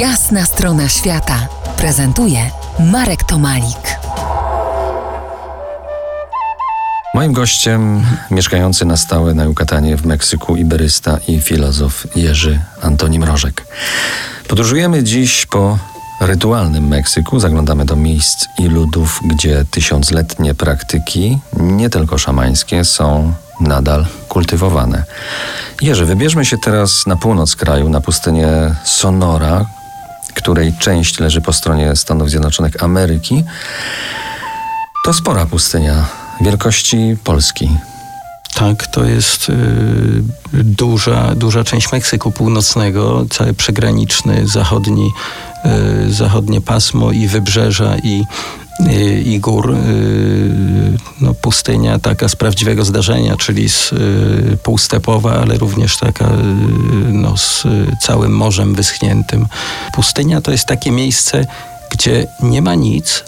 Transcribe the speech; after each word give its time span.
Jasna 0.00 0.44
strona 0.44 0.88
świata 0.88 1.48
prezentuje 1.76 2.50
Marek 2.78 3.24
Tomalik. 3.24 3.98
Moim 7.14 7.32
gościem 7.32 8.04
mieszkający 8.30 8.84
na 8.84 8.96
stałe 8.96 9.34
na 9.34 9.44
Jukatanie 9.44 9.96
w 9.96 10.06
Meksyku 10.06 10.56
iberysta 10.56 11.18
i 11.28 11.40
filozof 11.40 12.06
Jerzy 12.16 12.60
Antoni 12.82 13.18
Mrożek. 13.18 13.64
Podróżujemy 14.48 15.02
dziś 15.02 15.46
po 15.46 15.78
rytualnym 16.20 16.88
Meksyku, 16.88 17.40
zaglądamy 17.40 17.84
do 17.84 17.96
miejsc 17.96 18.46
i 18.58 18.68
ludów, 18.68 19.20
gdzie 19.24 19.64
tysiącletnie 19.70 20.54
praktyki, 20.54 21.38
nie 21.60 21.90
tylko 21.90 22.18
szamańskie, 22.18 22.84
są 22.84 23.32
nadal 23.60 24.06
kultywowane. 24.28 25.04
Jerzy, 25.82 26.04
wybierzmy 26.04 26.44
się 26.44 26.58
teraz 26.58 27.06
na 27.06 27.16
północ 27.16 27.56
kraju, 27.56 27.88
na 27.88 28.00
pustynię 28.00 28.74
Sonora, 28.84 29.66
której 30.36 30.72
część 30.78 31.20
leży 31.20 31.40
po 31.40 31.52
stronie 31.52 31.96
Stanów 31.96 32.30
Zjednoczonych 32.30 32.82
Ameryki. 32.82 33.44
To 35.04 35.12
spora 35.12 35.46
pustynia 35.46 36.06
wielkości 36.40 37.16
Polski. 37.24 37.68
Tak, 38.54 38.86
to 38.86 39.04
jest 39.04 39.48
y, 39.48 39.54
duża, 40.52 41.34
duża 41.34 41.64
część 41.64 41.92
Meksyku 41.92 42.32
Północnego, 42.32 43.26
cały 43.30 43.54
przygraniczny, 43.54 44.48
zachodni, 44.48 45.10
y, 46.06 46.12
zachodnie 46.12 46.60
pasmo 46.60 47.12
i 47.12 47.26
wybrzeża 47.26 47.96
i, 48.02 48.24
i 49.24 49.40
gór. 49.40 49.70
Y, 49.70 50.96
no, 51.20 51.34
pustynia 51.34 51.98
taka 51.98 52.28
z 52.28 52.36
prawdziwego 52.36 52.84
zdarzenia, 52.84 53.36
czyli 53.36 53.68
z 53.68 53.92
y, 53.92 54.58
półstepowa, 54.62 55.32
ale 55.32 55.58
również 55.58 55.96
taka 55.96 56.24
y, 56.24 56.32
no, 57.12 57.36
z 57.36 57.64
całym 58.02 58.32
morzem 58.32 58.74
wyschniętym. 58.74 59.46
Pustynia 59.94 60.40
to 60.40 60.52
jest 60.52 60.66
takie 60.66 60.90
miejsce, 60.90 61.46
gdzie 61.90 62.26
nie 62.42 62.62
ma 62.62 62.74
nic, 62.74 63.24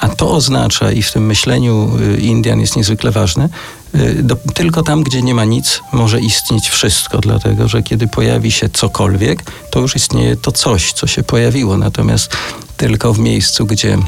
a 0.00 0.08
to 0.08 0.30
oznacza, 0.30 0.92
i 0.92 1.02
w 1.02 1.12
tym 1.12 1.26
myśleniu 1.26 1.90
Indian 2.18 2.60
jest 2.60 2.76
niezwykle 2.76 3.10
ważne, 3.10 3.48
do, 4.22 4.36
tylko 4.54 4.82
tam, 4.82 5.02
gdzie 5.02 5.22
nie 5.22 5.34
ma 5.34 5.44
nic, 5.44 5.80
może 5.92 6.20
istnieć 6.20 6.68
wszystko, 6.68 7.18
dlatego 7.18 7.68
że 7.68 7.82
kiedy 7.82 8.08
pojawi 8.08 8.52
się 8.52 8.68
cokolwiek, 8.68 9.50
to 9.70 9.80
już 9.80 9.96
istnieje 9.96 10.36
to 10.36 10.52
coś, 10.52 10.92
co 10.92 11.06
się 11.06 11.22
pojawiło. 11.22 11.76
Natomiast 11.76 12.36
tylko 12.76 13.12
w 13.12 13.18
miejscu, 13.18 13.66
gdzie 13.66 13.98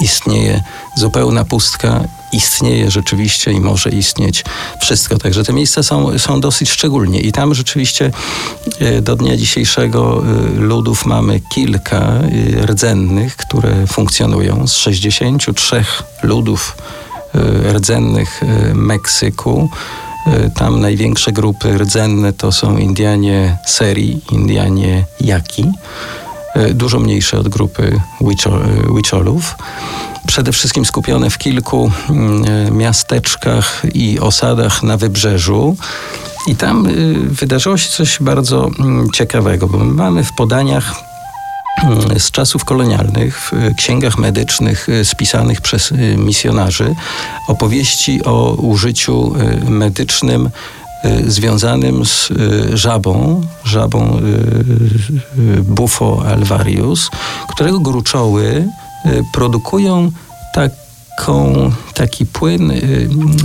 istnieje 0.00 0.62
zupełna 0.94 1.44
pustka, 1.44 2.00
istnieje 2.32 2.90
rzeczywiście 2.90 3.52
i 3.52 3.60
może 3.60 3.90
istnieć 3.90 4.44
wszystko. 4.80 5.18
Także 5.18 5.44
te 5.44 5.52
miejsca 5.52 5.82
są, 5.82 6.18
są 6.18 6.40
dosyć 6.40 6.70
szczególnie 6.70 7.20
i 7.20 7.32
tam 7.32 7.54
rzeczywiście 7.54 8.10
e, 8.80 9.02
do 9.02 9.16
dnia 9.16 9.36
dzisiejszego 9.36 10.22
e, 10.22 10.50
ludów 10.60 11.06
mamy 11.06 11.40
kilka 11.40 11.98
e, 11.98 12.66
rdzennych, 12.66 13.36
które 13.36 13.86
funkcjonują. 13.86 14.66
Z 14.66 14.72
63 14.76 15.84
ludów 16.22 16.76
rdzennych 17.72 18.40
Meksyku 18.74 19.68
tam 20.54 20.80
największe 20.80 21.32
grupy 21.32 21.78
rdzenne 21.78 22.32
to 22.32 22.52
są 22.52 22.78
Indianie 22.78 23.56
Seri, 23.66 24.20
Indianie 24.32 25.04
Jaki. 25.20 25.72
E, 26.54 26.74
dużo 26.74 27.00
mniejsze 27.00 27.38
od 27.38 27.48
grupy 27.48 28.00
Wicholów. 28.96 29.54
Przede 30.26 30.52
wszystkim 30.52 30.84
skupione 30.84 31.30
w 31.30 31.38
kilku 31.38 31.90
mm, 32.10 32.44
e, 32.44 32.70
miasteczkach 32.70 33.82
i 33.94 34.20
osadach 34.20 34.82
na 34.82 34.96
wybrzeżu. 34.96 35.76
I 36.46 36.56
tam 36.56 36.88
wydarzyło 37.26 37.76
się 37.76 37.90
coś 37.90 38.18
bardzo 38.20 38.70
mm, 38.78 39.10
ciekawego, 39.10 39.66
bo 39.68 39.78
my 39.78 39.94
mamy 39.94 40.24
w 40.24 40.32
podaniach 40.32 40.94
mm, 41.82 42.20
z 42.20 42.30
czasów 42.30 42.64
kolonialnych, 42.64 43.40
w 43.40 43.74
księgach 43.76 44.18
medycznych 44.18 44.86
spisanych 45.04 45.60
przez 45.60 45.92
misjonarzy, 46.16 46.94
opowieści 47.48 48.24
o 48.24 48.54
użyciu 48.54 49.34
medycznym 49.68 50.50
związanym 51.26 52.06
z 52.06 52.30
y, 52.30 52.76
żabą, 52.76 53.40
żabą 53.64 54.18
y, 54.18 55.62
Bufo 55.62 56.22
alvarius, 56.26 57.10
którego 57.48 57.80
gruczoły 57.80 58.68
produkują 59.32 60.10
tak 60.54 60.83
taką, 61.16 61.70
taki 61.94 62.26
płyn 62.26 62.70
y, 62.70 62.74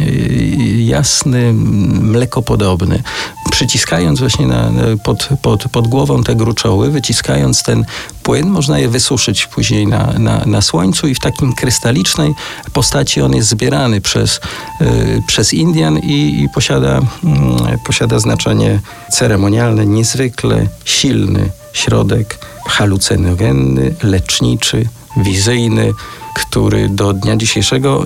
y, 0.02 0.84
jasny, 0.84 1.54
mlekopodobny. 2.02 3.04
Przyciskając 3.52 4.20
właśnie 4.20 4.48
na, 4.48 4.72
pod, 5.04 5.30
pod, 5.42 5.64
pod 5.64 5.88
głową 5.88 6.24
te 6.24 6.36
gruczoły, 6.36 6.92
wyciskając 6.92 7.64
ten 7.64 7.86
płyn, 8.24 8.50
można 8.50 8.80
je 8.80 8.90
wysuszyć 8.90 9.48
później 9.48 9.88
na, 9.88 10.14
na, 10.20 10.46
na 10.46 10.62
słońcu 10.62 11.08
i 11.08 11.16
w 11.16 11.20
takim 11.20 11.54
krystalicznej 11.54 12.36
postaci 12.74 13.22
on 13.22 13.36
jest 13.36 13.50
zbierany 13.50 14.02
przez, 14.02 14.40
y, 14.82 15.24
przez 15.28 15.54
Indian 15.54 15.98
i, 16.00 16.44
i 16.44 16.50
posiada, 16.50 17.02
posiada 17.86 18.20
znaczenie 18.20 18.80
ceremonialne, 19.12 19.86
niezwykle 19.86 20.68
silny 20.86 21.50
środek 21.74 22.38
halucynogenny, 22.66 23.96
leczniczy, 24.04 24.88
wizyjny, 25.24 25.94
który 26.36 26.90
do 26.90 27.14
dnia 27.14 27.38
dzisiejszego 27.38 28.06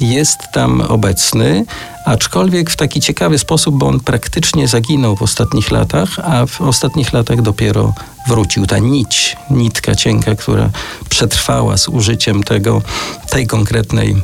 jest 0.00 0.38
tam 0.52 0.80
obecny, 0.80 1.64
aczkolwiek 2.04 2.70
w 2.70 2.76
taki 2.76 3.00
ciekawy 3.00 3.38
sposób, 3.38 3.78
bo 3.78 3.86
on 3.86 4.00
praktycznie 4.00 4.68
zaginął 4.68 5.16
w 5.16 5.22
ostatnich 5.22 5.70
latach, 5.70 6.08
a 6.22 6.46
w 6.46 6.60
ostatnich 6.60 7.12
latach 7.12 7.42
dopiero 7.42 7.94
wrócił. 8.28 8.66
Ta 8.66 8.78
nić, 8.78 9.36
nitka 9.50 9.94
cienka, 9.94 10.34
która 10.34 10.70
przetrwała 11.08 11.76
z 11.76 11.88
użyciem 11.88 12.42
tego, 12.42 12.82
tej 13.30 13.46
konkretnej 13.46 14.16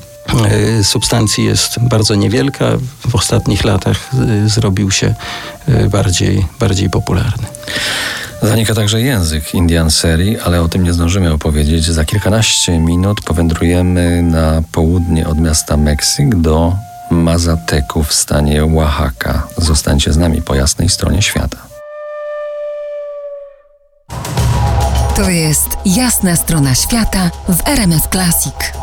e, 0.45 0.85
substancji 0.85 1.45
jest 1.45 1.81
bardzo 1.81 2.15
niewielka. 2.15 2.65
W 3.09 3.15
ostatnich 3.15 3.65
latach 3.65 4.11
e, 4.15 4.49
zrobił 4.49 4.91
się 4.91 5.15
e, 5.69 5.89
bardziej, 5.89 6.47
bardziej 6.61 6.91
popularny. 6.91 7.47
Zanika 8.43 8.75
także 8.75 9.01
język 9.01 9.55
Indian 9.55 9.91
Serii, 9.91 10.39
ale 10.41 10.63
o 10.63 10.69
tym 10.69 10.83
nie 10.83 10.93
zdążymy 10.93 11.33
opowiedzieć. 11.33 11.87
Za 11.87 12.05
kilkanaście 12.05 12.79
minut 12.79 13.21
powędrujemy 13.21 14.23
na 14.23 14.63
południe 14.73 15.29
od 15.29 15.39
miasta 15.39 15.77
Meksyk 15.77 16.37
do 16.37 16.77
Mazateku 17.11 18.05
w 18.05 18.13
stanie 18.13 18.65
Oaxaca. 18.65 19.43
Zostańcie 19.57 20.13
z 20.13 20.17
nami 20.17 20.43
po 20.43 20.55
jasnej 20.55 20.89
stronie 20.89 21.23
świata. 21.23 21.59
To 25.17 25.31
jest 25.31 25.69
jasna 25.87 26.37
strona 26.37 26.75
świata 26.75 27.31
w 27.49 27.69
RMS 27.69 28.03
Classic. 28.11 28.82